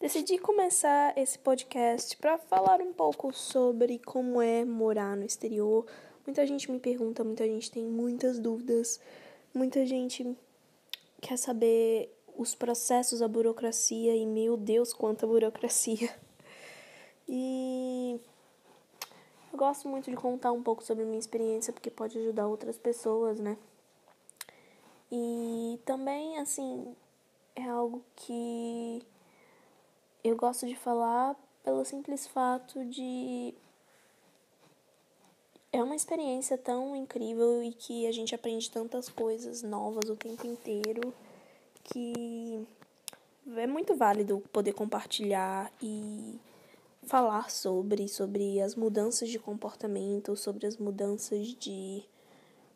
Decidi 0.00 0.38
começar 0.38 1.12
esse 1.14 1.38
podcast 1.38 2.16
para 2.16 2.38
falar 2.38 2.80
um 2.80 2.90
pouco 2.90 3.34
sobre 3.34 3.98
como 3.98 4.40
é 4.40 4.64
morar 4.64 5.14
no 5.14 5.26
exterior. 5.26 5.84
Muita 6.26 6.46
gente 6.46 6.70
me 6.70 6.80
pergunta, 6.80 7.22
muita 7.22 7.44
gente 7.44 7.70
tem 7.70 7.84
muitas 7.84 8.38
dúvidas, 8.38 8.98
muita 9.52 9.84
gente 9.84 10.34
quer 11.20 11.36
saber 11.36 12.10
os 12.34 12.54
processos, 12.54 13.20
a 13.20 13.28
burocracia 13.28 14.16
e 14.16 14.24
meu 14.24 14.56
Deus, 14.56 14.94
quanta 14.94 15.26
burocracia. 15.26 16.08
E 17.28 18.18
eu 19.52 19.58
gosto 19.58 19.86
muito 19.86 20.10
de 20.10 20.16
contar 20.16 20.50
um 20.50 20.62
pouco 20.62 20.82
sobre 20.82 21.04
a 21.04 21.06
minha 21.06 21.20
experiência 21.20 21.74
porque 21.74 21.90
pode 21.90 22.18
ajudar 22.18 22.46
outras 22.48 22.78
pessoas, 22.78 23.38
né? 23.38 23.58
E 25.12 25.78
também, 25.84 26.38
assim, 26.38 26.96
é 27.54 27.68
algo 27.68 28.02
que 28.16 29.04
eu 30.22 30.36
gosto 30.36 30.66
de 30.66 30.76
falar 30.76 31.36
pelo 31.64 31.84
simples 31.84 32.26
fato 32.26 32.84
de. 32.84 33.54
É 35.72 35.82
uma 35.82 35.94
experiência 35.94 36.58
tão 36.58 36.96
incrível 36.96 37.62
e 37.62 37.72
que 37.72 38.06
a 38.06 38.12
gente 38.12 38.34
aprende 38.34 38.70
tantas 38.70 39.08
coisas 39.08 39.62
novas 39.62 40.10
o 40.10 40.16
tempo 40.16 40.44
inteiro 40.46 41.14
que 41.84 42.66
é 43.56 43.66
muito 43.66 43.94
válido 43.94 44.42
poder 44.52 44.72
compartilhar 44.72 45.72
e 45.80 46.38
falar 47.04 47.50
sobre, 47.50 48.08
sobre 48.08 48.60
as 48.60 48.74
mudanças 48.74 49.28
de 49.28 49.38
comportamento, 49.38 50.36
sobre 50.36 50.66
as 50.66 50.76
mudanças 50.76 51.48
de 51.48 52.04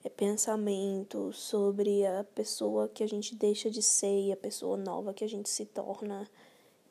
é 0.02 0.08
pensamento, 0.10 1.32
sobre 1.32 2.04
a 2.06 2.24
pessoa 2.34 2.88
que 2.88 3.02
a 3.02 3.08
gente 3.08 3.34
deixa 3.34 3.70
de 3.70 3.80
ser 3.80 4.26
e 4.26 4.32
a 4.32 4.36
pessoa 4.36 4.76
nova 4.76 5.14
que 5.14 5.24
a 5.24 5.28
gente 5.28 5.48
se 5.48 5.64
torna. 5.64 6.28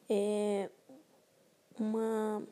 É 0.09 0.70
uma, 1.80 2.43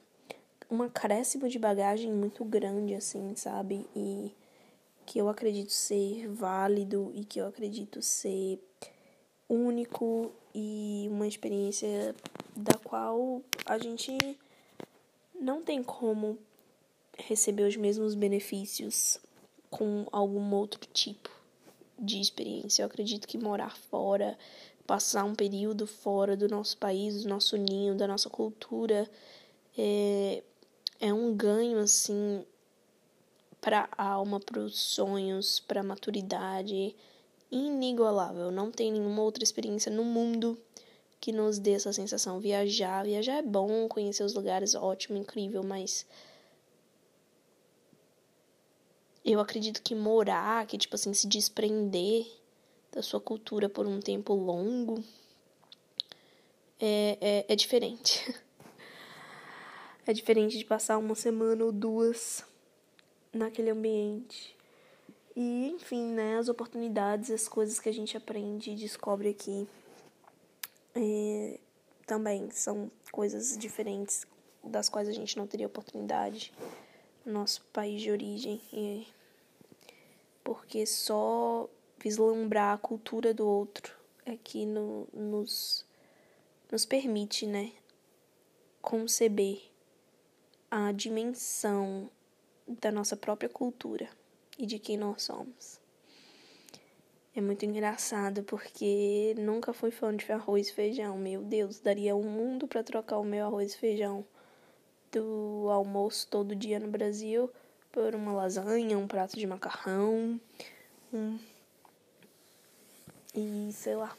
um 0.70 0.82
acréscimo 0.82 1.48
de 1.48 1.60
bagagem 1.60 2.12
muito 2.12 2.44
grande, 2.46 2.96
assim, 2.96 3.36
sabe? 3.36 3.86
E 3.96 4.34
que 5.06 5.20
eu 5.20 5.28
acredito 5.28 5.72
ser 5.72 6.28
válido 6.28 7.12
e 7.14 7.26
que 7.26 7.40
eu 7.40 7.48
acredito 7.48 8.02
ser 8.02 8.60
único 9.50 10.32
e 10.56 11.08
uma 11.12 11.28
experiência 11.28 12.16
da 12.56 12.74
qual 12.76 13.42
a 13.66 13.78
gente 13.78 14.18
não 15.40 15.62
tem 15.62 15.84
como 15.84 16.38
receber 17.18 17.64
os 17.64 17.76
mesmos 17.76 18.16
benefícios 18.16 19.20
com 19.70 20.06
algum 20.12 20.54
outro 20.54 20.80
tipo 20.94 21.30
de 21.98 22.20
experiência. 22.20 22.84
Eu 22.84 22.88
acredito 22.88 23.28
que 23.28 23.38
morar 23.38 23.76
fora, 23.76 24.38
passar 24.92 25.24
um 25.24 25.34
período 25.34 25.88
fora 25.88 26.36
do 26.36 26.50
nosso 26.50 26.78
país, 26.78 27.24
do 27.24 27.30
nosso 27.30 27.56
ninho, 27.56 27.96
da 27.96 28.06
nossa 28.06 28.30
cultura, 28.30 29.10
é, 29.78 30.44
é 31.00 31.14
um 31.14 31.34
ganho 31.34 31.80
assim 31.80 32.46
para 33.62 33.88
a 33.98 34.04
alma, 34.06 34.38
para 34.38 34.60
os 34.60 34.78
sonhos, 34.78 35.62
para 35.62 35.80
a 35.80 35.84
maturidade 35.84 36.94
inigualável. 37.50 38.52
Não 38.52 38.70
tem 38.70 38.92
nenhuma 38.92 39.22
outra 39.22 39.46
experiência 39.46 39.90
no 39.90 40.04
mundo 40.04 40.60
que 41.22 41.32
nos 41.32 41.58
dê 41.58 41.72
essa 41.72 41.94
sensação. 41.94 42.42
Viajar, 42.42 43.06
viajar 43.06 43.38
é 43.38 43.42
bom, 43.42 43.88
conhecer 43.88 44.26
os 44.26 44.34
lugares, 44.34 44.76
ótimo, 44.76 45.18
incrível, 45.18 45.64
mas 45.64 46.06
eu 49.24 49.40
acredito 49.40 49.82
que 49.82 49.96
morar, 49.96 50.68
que 50.68 50.78
tipo 50.78 50.96
assim, 50.96 51.14
se 51.14 51.28
desprender 51.28 52.41
da 52.92 53.02
sua 53.02 53.22
cultura 53.22 53.70
por 53.70 53.88
um 53.88 54.00
tempo 54.00 54.34
longo 54.34 55.04
é, 56.80 57.18
é, 57.22 57.46
é 57.48 57.56
diferente. 57.56 58.36
é 60.06 60.14
diferente 60.14 60.58
de 60.58 60.66
passar 60.66 60.98
uma 60.98 61.16
semana 61.16 61.64
ou 61.64 61.72
duas 61.72 62.44
naquele 63.32 63.70
ambiente. 63.70 64.56
E, 65.36 65.70
enfim, 65.70 66.12
né, 66.12 66.38
as 66.38 66.50
oportunidades, 66.50 67.32
as 67.32 67.48
coisas 67.48 67.80
que 67.80 67.88
a 67.88 67.94
gente 67.94 68.18
aprende 68.18 68.72
e 68.72 68.76
descobre 68.76 69.30
aqui 69.30 69.68
é, 70.94 71.60
também 72.06 72.50
são 72.52 72.92
coisas 73.12 73.58
diferentes 73.58 74.26
das 74.64 74.90
quais 74.90 75.08
a 75.08 75.14
gente 75.14 75.38
não 75.38 75.48
teria 75.48 75.68
oportunidade 75.68 76.52
nosso 77.26 77.64
país 77.72 78.02
de 78.02 78.12
origem. 78.12 78.62
E 78.74 79.08
porque 80.44 80.86
só 80.86 81.70
vislumbrar 82.02 82.74
a 82.74 82.78
cultura 82.78 83.34
do 83.34 83.48
outro 83.48 83.96
é 84.26 84.36
que 84.36 84.66
no, 84.66 85.08
nos, 85.14 85.86
nos 86.72 86.86
permite, 86.86 87.46
né, 87.46 87.72
conceber 88.82 89.62
a 90.70 90.92
dimensão 90.92 92.10
da 92.68 92.92
nossa 92.92 93.16
própria 93.16 93.50
cultura 93.50 94.10
e 94.58 94.66
de 94.66 94.80
quem 94.80 94.98
nós 94.98 95.24
somos. 95.24 95.80
É 97.34 97.40
muito 97.40 97.66
engraçado 97.66 98.44
porque 98.44 99.34
nunca 99.38 99.72
fui 99.72 99.90
fã 99.90 100.16
de 100.16 100.30
arroz 100.32 100.68
e 100.68 100.74
feijão. 100.74 101.18
Meu 101.18 101.42
Deus, 101.42 101.80
daria 101.80 102.16
um 102.16 102.24
mundo 102.24 102.68
para 102.68 102.84
trocar 102.84 103.20
o 103.20 103.24
meu 103.24 103.46
arroz 103.46 103.74
e 103.74 103.78
feijão 103.78 104.26
do 105.12 105.68
almoço 105.70 106.28
todo 106.30 106.56
dia 106.56 106.80
no 106.80 106.90
Brasil 106.90 107.50
por 107.92 108.16
uma 108.16 108.34
lasanha, 108.34 108.98
um 108.98 109.08
prato 109.08 109.38
de 109.38 109.46
macarrão, 109.46 110.40
um 111.14 111.38
e 113.34 113.70
sei 113.74 113.96
lá, 113.96 114.16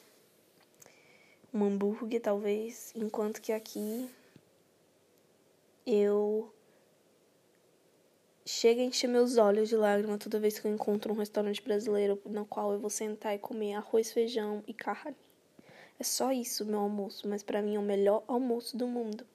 um 1.52 1.64
hambúrguer 1.64 2.20
talvez, 2.20 2.92
enquanto 2.96 3.40
que 3.40 3.52
aqui 3.52 4.08
eu 5.86 6.52
chega 8.44 8.80
a 8.80 8.84
encher 8.84 9.08
meus 9.08 9.36
olhos 9.36 9.68
de 9.68 9.76
lágrima 9.76 10.18
toda 10.18 10.40
vez 10.40 10.58
que 10.58 10.66
eu 10.66 10.72
encontro 10.72 11.12
um 11.12 11.16
restaurante 11.16 11.62
brasileiro 11.62 12.20
no 12.24 12.44
qual 12.44 12.72
eu 12.72 12.78
vou 12.78 12.90
sentar 12.90 13.34
e 13.34 13.38
comer 13.38 13.74
arroz, 13.74 14.12
feijão 14.12 14.62
e 14.66 14.72
carne. 14.74 15.16
É 16.00 16.04
só 16.04 16.32
isso 16.32 16.64
meu 16.64 16.80
almoço, 16.80 17.28
mas 17.28 17.42
para 17.42 17.62
mim 17.62 17.76
é 17.76 17.78
o 17.78 17.82
melhor 17.82 18.24
almoço 18.26 18.76
do 18.76 18.86
mundo. 18.86 19.26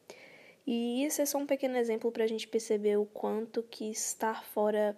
E 0.66 1.06
isso 1.06 1.22
é 1.22 1.26
só 1.26 1.38
um 1.38 1.46
pequeno 1.46 1.78
exemplo 1.78 2.12
para 2.12 2.26
a 2.26 2.28
gente 2.28 2.48
perceber 2.48 2.98
o 2.98 3.06
quanto 3.06 3.64
que 3.64 3.90
estar 3.90 4.44
fora 4.44 4.98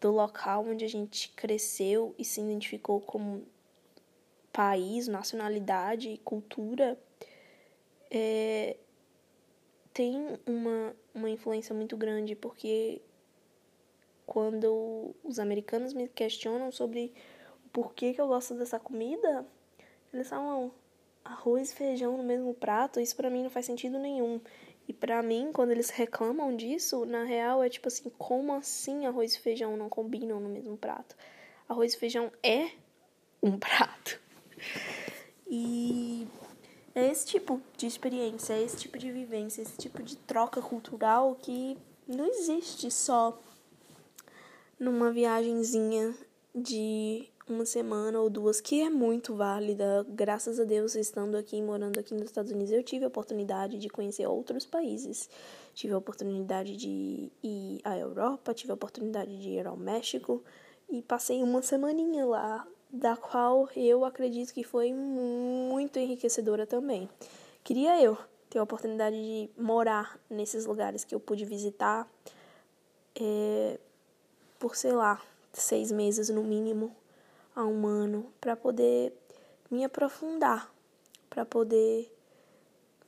do 0.00 0.10
local 0.10 0.64
onde 0.66 0.84
a 0.84 0.88
gente 0.88 1.30
cresceu 1.30 2.14
e 2.18 2.24
se 2.24 2.40
identificou 2.40 3.00
como 3.00 3.46
país, 4.52 5.06
nacionalidade 5.08 6.08
e 6.08 6.18
cultura 6.18 6.98
é, 8.10 8.76
tem 9.92 10.38
uma, 10.46 10.94
uma 11.14 11.30
influência 11.30 11.74
muito 11.74 11.96
grande, 11.96 12.34
porque 12.34 13.00
quando 14.26 15.14
os 15.24 15.38
americanos 15.38 15.92
me 15.92 16.08
questionam 16.08 16.70
sobre 16.70 17.12
o 17.64 17.68
porquê 17.70 18.12
que 18.12 18.20
eu 18.20 18.26
gosto 18.26 18.54
dessa 18.54 18.78
comida, 18.78 19.46
eles 20.12 20.28
falam, 20.28 20.72
arroz 21.24 21.72
e 21.72 21.74
feijão 21.74 22.16
no 22.16 22.22
mesmo 22.22 22.54
prato, 22.54 23.00
isso 23.00 23.16
para 23.16 23.30
mim 23.30 23.42
não 23.42 23.50
faz 23.50 23.66
sentido 23.66 23.98
nenhum. 23.98 24.40
E 24.88 24.92
para 24.92 25.22
mim, 25.22 25.50
quando 25.52 25.72
eles 25.72 25.90
reclamam 25.90 26.56
disso, 26.56 27.04
na 27.04 27.24
real 27.24 27.62
é 27.62 27.68
tipo 27.68 27.88
assim, 27.88 28.10
como 28.16 28.54
assim 28.54 29.06
arroz 29.06 29.34
e 29.34 29.40
feijão 29.40 29.76
não 29.76 29.88
combinam 29.88 30.38
no 30.38 30.48
mesmo 30.48 30.76
prato? 30.76 31.16
Arroz 31.68 31.94
e 31.94 31.98
feijão 31.98 32.30
é 32.42 32.70
um 33.42 33.58
prato. 33.58 34.20
E 35.48 36.26
é 36.94 37.10
esse 37.10 37.26
tipo 37.26 37.60
de 37.76 37.86
experiência, 37.86 38.54
é 38.54 38.62
esse 38.62 38.76
tipo 38.76 38.96
de 38.98 39.10
vivência, 39.10 39.62
esse 39.62 39.76
tipo 39.76 40.02
de 40.02 40.16
troca 40.16 40.62
cultural 40.62 41.34
que 41.34 41.76
não 42.06 42.26
existe 42.26 42.90
só 42.90 43.38
numa 44.78 45.10
viagenzinha 45.10 46.14
de 46.54 47.28
uma 47.48 47.64
semana 47.64 48.20
ou 48.20 48.28
duas, 48.28 48.60
que 48.60 48.82
é 48.82 48.90
muito 48.90 49.34
válida. 49.34 50.04
Graças 50.08 50.58
a 50.58 50.64
Deus, 50.64 50.96
estando 50.96 51.36
aqui, 51.36 51.62
morando 51.62 51.98
aqui 51.98 52.12
nos 52.12 52.24
Estados 52.24 52.50
Unidos, 52.50 52.72
eu 52.72 52.82
tive 52.82 53.04
a 53.04 53.08
oportunidade 53.08 53.78
de 53.78 53.88
conhecer 53.88 54.26
outros 54.26 54.66
países. 54.66 55.30
Tive 55.72 55.94
a 55.94 55.98
oportunidade 55.98 56.76
de 56.76 57.30
ir 57.42 57.80
à 57.84 57.96
Europa, 57.96 58.52
tive 58.52 58.72
a 58.72 58.74
oportunidade 58.74 59.38
de 59.38 59.50
ir 59.50 59.66
ao 59.66 59.76
México 59.76 60.42
e 60.90 61.02
passei 61.02 61.42
uma 61.42 61.62
semaninha 61.62 62.26
lá, 62.26 62.66
da 62.90 63.16
qual 63.16 63.68
eu 63.76 64.04
acredito 64.04 64.52
que 64.52 64.64
foi 64.64 64.92
muito 64.92 65.98
enriquecedora 65.98 66.66
também. 66.66 67.08
Queria 67.62 68.02
eu 68.02 68.16
ter 68.50 68.58
a 68.58 68.62
oportunidade 68.62 69.16
de 69.16 69.50
morar 69.56 70.18
nesses 70.28 70.66
lugares 70.66 71.04
que 71.04 71.14
eu 71.14 71.20
pude 71.20 71.44
visitar 71.44 72.08
é, 73.14 73.78
por, 74.58 74.74
sei 74.74 74.92
lá, 74.92 75.20
seis 75.52 75.92
meses 75.92 76.28
no 76.28 76.42
mínimo 76.42 76.94
a 77.56 77.64
um 77.64 77.86
ano 77.86 78.30
para 78.38 78.54
poder 78.54 79.14
me 79.70 79.82
aprofundar, 79.82 80.70
para 81.30 81.46
poder 81.46 82.12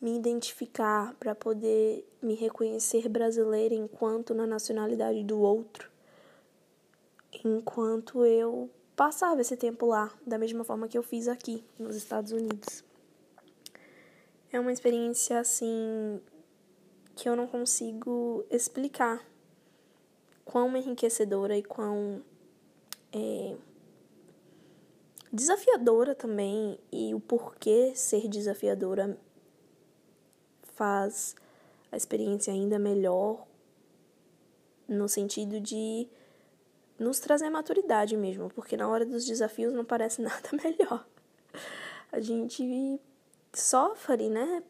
me 0.01 0.17
identificar, 0.17 1.15
para 1.21 1.35
poder 1.35 2.09
me 2.23 2.35
reconhecer 2.35 3.09
brasileira 3.09 3.75
enquanto 3.75 4.35
na 4.35 4.47
nacionalidade 4.47 5.23
do 5.23 5.39
outro, 5.41 5.91
enquanto 7.45 8.25
eu 8.25 8.71
passava 8.97 9.43
esse 9.43 9.57
tempo 9.57 9.87
lá, 9.87 10.11
da 10.27 10.39
mesma 10.39 10.65
forma 10.65 10.89
que 10.89 10.97
eu 10.97 11.03
fiz 11.03 11.29
aqui 11.29 11.63
nos 11.79 11.95
Estados 11.95 12.33
Unidos. 12.33 12.83
é 14.51 14.59
uma 14.59 14.73
experiência 14.73 15.39
assim 15.39 16.21
que 17.15 17.29
eu 17.29 17.37
não 17.37 17.47
consigo 17.47 18.45
explicar 18.51 19.23
quão 20.45 20.75
enriquecedora 20.77 21.57
e 21.57 21.63
quão 21.63 22.23
é, 23.13 23.57
desafiadora 25.33 26.15
também 26.15 26.79
e 26.91 27.15
o 27.15 27.21
porquê 27.21 27.93
ser 27.95 28.29
desafiadora 28.29 29.19
faz 30.75 31.35
a 31.91 31.97
experiência 31.97 32.53
ainda 32.53 32.79
melhor 32.79 33.47
no 34.87 35.09
sentido 35.09 35.61
de 35.61 36.09
nos 36.99 37.21
trazer 37.21 37.49
maturidade 37.51 38.17
mesmo, 38.17 38.51
porque 38.51 38.77
na 38.77 38.89
hora 38.89 39.05
dos 39.05 39.25
desafios 39.25 39.73
não 39.73 39.85
parece 39.85 40.21
nada 40.23 40.49
melhor. 40.53 41.07
A 42.11 42.21
gente 42.21 43.01
sofre, 43.53 44.29
né? 44.29 44.63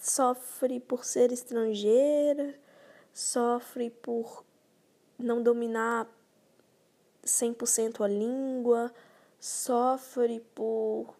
Sofre 0.00 0.80
por 0.80 1.04
ser 1.04 1.32
estrangeira, 1.32 2.54
sofre 3.12 3.90
por 3.90 4.44
não 5.18 5.42
dominar 5.42 6.08
100% 7.24 8.02
a 8.02 8.08
língua, 8.08 8.92
sofre 9.40 10.40
por 10.54 11.16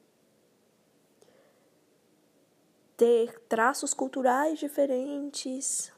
ter 2.97 3.41
traços 3.49 3.95
culturais 3.95 4.59
diferentes, 4.59 5.91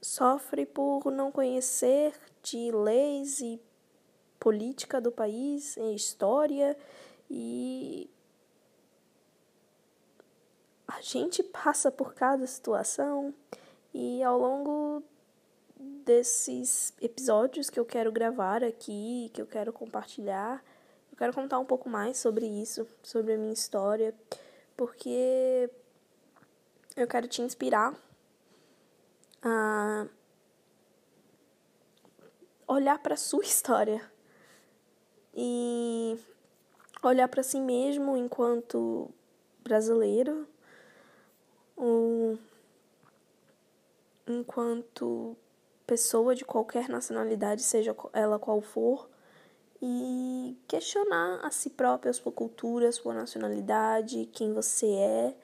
sofre 0.00 0.64
por 0.64 1.10
não 1.10 1.32
conhecer 1.32 2.14
de 2.42 2.70
leis 2.70 3.40
e 3.40 3.60
política 4.38 5.00
do 5.00 5.10
país, 5.10 5.76
em 5.76 5.94
história 5.94 6.76
e 7.28 8.08
a 10.86 11.00
gente 11.00 11.42
passa 11.42 11.90
por 11.90 12.14
cada 12.14 12.46
situação. 12.46 13.34
E 13.92 14.22
ao 14.22 14.38
longo 14.38 15.02
desses 16.04 16.92
episódios 17.00 17.68
que 17.68 17.80
eu 17.80 17.84
quero 17.84 18.12
gravar 18.12 18.62
aqui, 18.62 19.30
que 19.34 19.42
eu 19.42 19.46
quero 19.46 19.72
compartilhar, 19.72 20.62
eu 21.14 21.16
quero 21.16 21.32
contar 21.32 21.60
um 21.60 21.64
pouco 21.64 21.88
mais 21.88 22.18
sobre 22.18 22.44
isso, 22.44 22.84
sobre 23.00 23.34
a 23.34 23.38
minha 23.38 23.52
história, 23.52 24.12
porque 24.76 25.70
eu 26.96 27.06
quero 27.06 27.28
te 27.28 27.40
inspirar 27.40 27.94
a 29.40 30.08
olhar 32.66 32.98
para 32.98 33.16
sua 33.16 33.44
história 33.46 34.02
e 35.32 36.18
olhar 37.00 37.28
para 37.28 37.44
si 37.44 37.60
mesmo 37.60 38.16
enquanto 38.16 39.08
brasileiro, 39.62 40.48
ou 41.76 42.36
enquanto 44.26 45.36
pessoa 45.86 46.34
de 46.34 46.44
qualquer 46.44 46.88
nacionalidade, 46.88 47.62
seja 47.62 47.94
ela 48.12 48.36
qual 48.36 48.60
for, 48.60 49.08
e 49.86 50.56
questionar 50.66 51.40
a 51.42 51.50
si 51.50 51.68
própria, 51.68 52.08
a 52.08 52.14
sua 52.14 52.32
cultura, 52.32 52.88
a 52.88 52.92
sua 52.92 53.12
nacionalidade, 53.12 54.30
quem 54.32 54.54
você 54.54 54.86
é, 54.86 55.36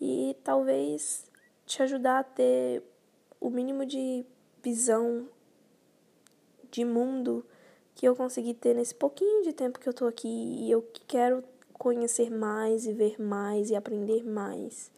e 0.00 0.36
talvez 0.44 1.26
te 1.66 1.82
ajudar 1.82 2.20
a 2.20 2.22
ter 2.22 2.80
o 3.40 3.50
mínimo 3.50 3.84
de 3.84 4.24
visão 4.62 5.28
de 6.70 6.84
mundo 6.84 7.44
que 7.96 8.06
eu 8.06 8.14
consegui 8.14 8.54
ter 8.54 8.72
nesse 8.72 8.94
pouquinho 8.94 9.42
de 9.42 9.52
tempo 9.52 9.80
que 9.80 9.88
eu 9.88 9.92
tô 9.92 10.06
aqui 10.06 10.28
e 10.28 10.70
eu 10.70 10.88
quero 11.08 11.42
conhecer 11.72 12.30
mais 12.30 12.86
e 12.86 12.92
ver 12.92 13.20
mais 13.20 13.68
e 13.68 13.74
aprender 13.74 14.22
mais. 14.22 14.92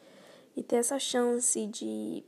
E 0.55 0.63
ter 0.63 0.77
essa 0.77 0.99
chance 0.99 1.67
de 1.67 2.23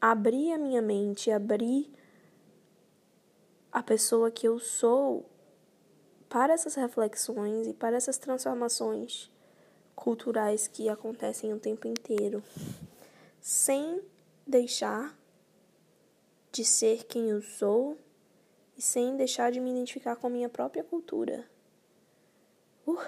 abrir 0.00 0.52
a 0.52 0.58
minha 0.58 0.82
mente, 0.82 1.30
abrir 1.30 1.88
a 3.82 3.84
pessoa 3.84 4.30
que 4.30 4.46
eu 4.46 4.60
sou 4.60 5.28
para 6.28 6.54
essas 6.54 6.76
reflexões 6.76 7.66
e 7.66 7.74
para 7.74 7.96
essas 7.96 8.16
transformações 8.16 9.28
culturais 9.96 10.68
que 10.68 10.88
acontecem 10.88 11.52
o 11.52 11.58
tempo 11.58 11.88
inteiro, 11.88 12.44
sem 13.40 14.00
deixar 14.46 15.18
de 16.52 16.64
ser 16.64 17.06
quem 17.06 17.28
eu 17.28 17.42
sou 17.42 17.98
e 18.78 18.80
sem 18.80 19.16
deixar 19.16 19.50
de 19.50 19.58
me 19.58 19.72
identificar 19.72 20.14
com 20.14 20.28
a 20.28 20.30
minha 20.30 20.48
própria 20.48 20.84
cultura. 20.84 21.44
Uh. 22.86 23.04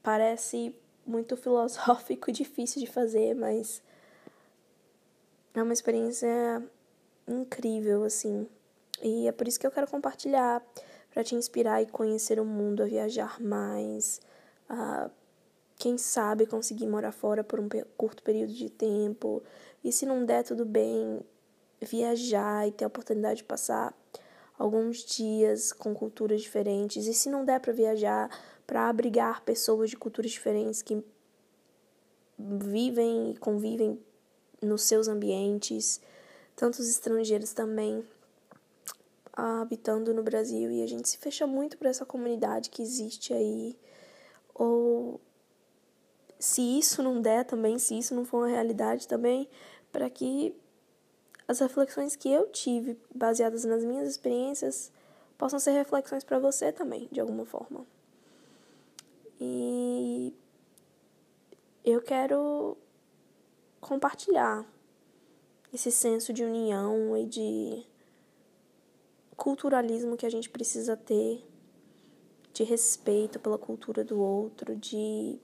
Parece 0.00 0.72
muito 1.04 1.34
filosófico 1.36 2.30
e 2.30 2.32
difícil 2.32 2.80
de 2.80 2.86
fazer, 2.86 3.34
mas 3.34 3.82
é 5.54 5.60
uma 5.60 5.72
experiência 5.72 6.70
incrível, 7.26 8.04
assim. 8.04 8.46
E 9.02 9.28
é 9.28 9.32
por 9.32 9.46
isso 9.46 9.58
que 9.60 9.66
eu 9.66 9.70
quero 9.70 9.86
compartilhar, 9.86 10.64
para 11.10 11.24
te 11.24 11.34
inspirar 11.34 11.82
e 11.82 11.86
conhecer 11.86 12.38
o 12.38 12.44
mundo, 12.44 12.82
a 12.82 12.86
viajar 12.86 13.40
mais, 13.40 14.20
a 14.68 15.10
quem 15.78 15.98
sabe 15.98 16.46
conseguir 16.46 16.86
morar 16.86 17.12
fora 17.12 17.44
por 17.44 17.60
um 17.60 17.68
curto 17.96 18.22
período 18.22 18.52
de 18.52 18.70
tempo. 18.70 19.42
E 19.84 19.92
se 19.92 20.06
não 20.06 20.24
der, 20.24 20.42
tudo 20.42 20.64
bem, 20.64 21.20
viajar 21.80 22.66
e 22.66 22.72
ter 22.72 22.84
a 22.84 22.88
oportunidade 22.88 23.38
de 23.38 23.44
passar 23.44 23.94
alguns 24.58 25.04
dias 25.04 25.72
com 25.72 25.94
culturas 25.94 26.40
diferentes. 26.40 27.06
E 27.06 27.14
se 27.14 27.28
não 27.28 27.44
der 27.44 27.60
para 27.60 27.72
viajar, 27.72 28.30
para 28.66 28.88
abrigar 28.88 29.42
pessoas 29.42 29.90
de 29.90 29.96
culturas 29.96 30.30
diferentes 30.30 30.82
que 30.82 31.02
vivem 32.38 33.30
e 33.30 33.36
convivem 33.36 33.98
nos 34.62 34.82
seus 34.82 35.08
ambientes, 35.08 36.00
tantos 36.56 36.88
estrangeiros 36.88 37.52
também 37.52 38.04
habitando 39.32 40.14
no 40.14 40.22
Brasil 40.22 40.70
e 40.70 40.82
a 40.82 40.86
gente 40.88 41.08
se 41.08 41.18
fecha 41.18 41.46
muito 41.46 41.76
para 41.76 41.90
essa 41.90 42.06
comunidade 42.06 42.70
que 42.70 42.82
existe 42.82 43.34
aí 43.34 43.78
ou 44.54 45.20
se 46.38 46.62
isso 46.78 47.02
não 47.02 47.20
der 47.20 47.44
também, 47.44 47.78
se 47.78 47.98
isso 47.98 48.14
não 48.14 48.24
for 48.24 48.38
uma 48.38 48.48
realidade 48.48 49.06
também, 49.06 49.48
para 49.92 50.08
que 50.10 50.54
as 51.48 51.60
reflexões 51.60 52.16
que 52.16 52.30
eu 52.30 52.48
tive, 52.48 52.98
baseadas 53.14 53.64
nas 53.64 53.84
minhas 53.84 54.08
experiências, 54.08 54.92
possam 55.38 55.58
ser 55.58 55.72
reflexões 55.72 56.24
para 56.24 56.38
você 56.38 56.72
também, 56.72 57.08
de 57.12 57.20
alguma 57.20 57.44
forma. 57.44 57.86
E 59.40 60.34
eu 61.84 62.00
quero 62.02 62.76
compartilhar 63.80 64.66
esse 65.72 65.90
senso 65.90 66.32
de 66.32 66.44
união 66.44 67.16
e 67.16 67.26
de 67.26 67.86
culturalismo 69.36 70.16
que 70.16 70.26
a 70.26 70.30
gente 70.30 70.48
precisa 70.48 70.96
ter, 70.96 71.44
de 72.52 72.64
respeito 72.64 73.38
pela 73.38 73.58
cultura 73.58 74.02
do 74.02 74.18
outro, 74.18 74.74
de 74.74 75.38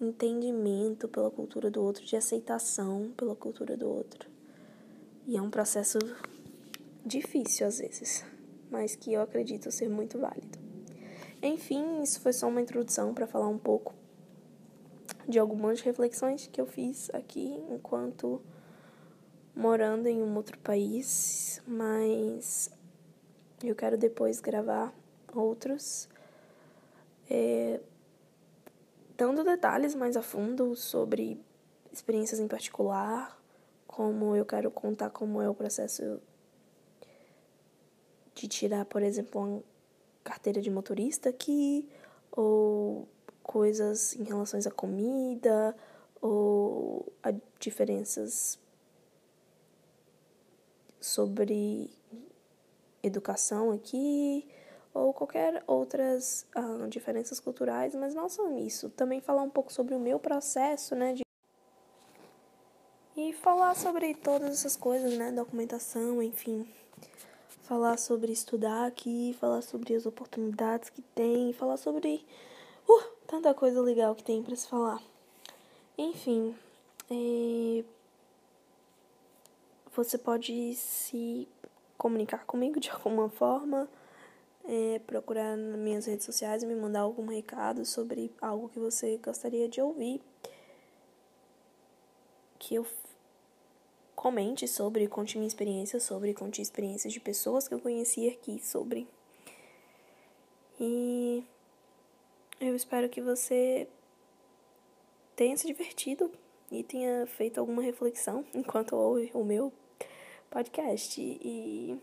entendimento 0.00 1.08
pela 1.08 1.30
cultura 1.30 1.70
do 1.70 1.82
outro, 1.82 2.04
de 2.04 2.14
aceitação 2.14 3.12
pela 3.16 3.34
cultura 3.34 3.76
do 3.76 3.88
outro. 3.88 4.30
E 5.26 5.36
é 5.36 5.42
um 5.42 5.50
processo 5.50 5.98
difícil 7.04 7.66
às 7.66 7.78
vezes, 7.78 8.24
mas 8.70 8.94
que 8.94 9.12
eu 9.12 9.20
acredito 9.20 9.72
ser 9.72 9.88
muito 9.88 10.18
válido. 10.18 10.58
Enfim, 11.42 12.02
isso 12.02 12.20
foi 12.20 12.32
só 12.32 12.48
uma 12.48 12.60
introdução 12.60 13.12
para 13.12 13.26
falar 13.26 13.48
um 13.48 13.58
pouco 13.58 13.94
de 15.28 15.38
algumas 15.38 15.80
reflexões 15.80 16.46
que 16.46 16.60
eu 16.60 16.66
fiz 16.66 17.10
aqui 17.10 17.54
enquanto 17.70 18.40
morando 19.58 20.06
em 20.06 20.22
um 20.22 20.36
outro 20.36 20.56
país, 20.60 21.60
mas 21.66 22.70
eu 23.60 23.74
quero 23.74 23.98
depois 23.98 24.40
gravar 24.40 24.94
outros. 25.34 26.08
É, 27.28 27.80
dando 29.16 29.42
detalhes 29.42 29.96
mais 29.96 30.16
a 30.16 30.22
fundo 30.22 30.76
sobre 30.76 31.42
experiências 31.90 32.38
em 32.38 32.46
particular, 32.46 33.36
como 33.84 34.36
eu 34.36 34.46
quero 34.46 34.70
contar 34.70 35.10
como 35.10 35.42
é 35.42 35.50
o 35.50 35.54
processo 35.54 36.20
de 38.36 38.46
tirar, 38.46 38.84
por 38.84 39.02
exemplo, 39.02 39.40
uma 39.40 39.62
carteira 40.22 40.60
de 40.60 40.70
motorista 40.70 41.30
aqui, 41.30 41.88
ou 42.30 43.08
coisas 43.42 44.14
em 44.14 44.22
relação 44.22 44.60
à 44.64 44.70
comida, 44.70 45.76
ou 46.22 47.12
a 47.24 47.34
diferenças 47.58 48.56
sobre 51.08 51.90
educação 53.02 53.72
aqui, 53.72 54.46
ou 54.92 55.12
qualquer 55.12 55.62
outras 55.66 56.46
uh, 56.56 56.88
diferenças 56.88 57.38
culturais, 57.40 57.94
mas 57.94 58.14
não 58.14 58.28
só 58.28 58.50
isso. 58.52 58.90
Também 58.90 59.20
falar 59.20 59.42
um 59.42 59.50
pouco 59.50 59.72
sobre 59.72 59.94
o 59.94 59.98
meu 59.98 60.18
processo, 60.18 60.94
né? 60.94 61.14
De... 61.14 61.22
E 63.16 63.32
falar 63.32 63.74
sobre 63.74 64.14
todas 64.14 64.50
essas 64.50 64.76
coisas, 64.76 65.16
né? 65.16 65.32
Documentação, 65.32 66.22
enfim. 66.22 66.68
falar 67.62 67.98
sobre 67.98 68.32
estudar 68.32 68.86
aqui, 68.86 69.36
falar 69.38 69.60
sobre 69.60 69.94
as 69.94 70.06
oportunidades 70.06 70.88
que 70.88 71.02
tem, 71.02 71.52
falar 71.52 71.76
sobre 71.76 72.24
uh, 72.88 73.04
tanta 73.26 73.52
coisa 73.52 73.80
legal 73.82 74.14
que 74.14 74.24
tem 74.24 74.42
para 74.42 74.56
se 74.56 74.66
falar. 74.66 75.02
Enfim, 75.98 76.56
é... 77.10 77.84
você 80.04 80.16
pode 80.16 80.74
se 80.74 81.48
comunicar 81.96 82.46
comigo 82.46 82.78
de 82.78 82.88
alguma 82.92 83.28
forma, 83.28 83.88
é, 84.64 85.00
procurar 85.00 85.56
nas 85.56 85.78
minhas 85.78 86.06
redes 86.06 86.24
sociais 86.24 86.62
e 86.62 86.66
me 86.66 86.74
mandar 86.76 87.00
algum 87.00 87.26
recado 87.26 87.84
sobre 87.84 88.32
algo 88.40 88.68
que 88.68 88.78
você 88.78 89.16
gostaria 89.16 89.68
de 89.68 89.80
ouvir, 89.80 90.20
que 92.58 92.76
eu 92.76 92.86
comente 94.14 94.68
sobre, 94.68 95.08
conte 95.08 95.36
minha 95.36 95.48
experiência 95.48 95.98
sobre, 95.98 96.32
conte 96.32 96.62
experiências 96.62 97.12
de 97.12 97.18
pessoas 97.18 97.66
que 97.66 97.74
eu 97.74 97.80
conheci 97.80 98.28
aqui 98.28 98.64
sobre. 98.64 99.08
E 100.78 101.44
eu 102.60 102.76
espero 102.76 103.08
que 103.08 103.20
você 103.20 103.88
tenha 105.34 105.56
se 105.56 105.66
divertido 105.66 106.30
e 106.70 106.84
tenha 106.84 107.26
feito 107.26 107.58
alguma 107.58 107.82
reflexão 107.82 108.44
enquanto 108.54 108.94
ouve 108.94 109.30
o 109.34 109.42
meu 109.42 109.72
podcast. 110.50 111.20
E 111.20 111.98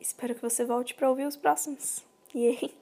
espero 0.00 0.34
que 0.34 0.42
você 0.42 0.64
volte 0.64 0.94
para 0.94 1.08
ouvir 1.08 1.26
os 1.26 1.36
próximos. 1.36 2.04
E 2.32 2.46
aí? 2.46 2.74